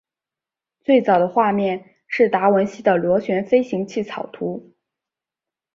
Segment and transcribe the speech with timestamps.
[0.83, 4.73] 最早的画面是达文西的螺旋飞行器草图。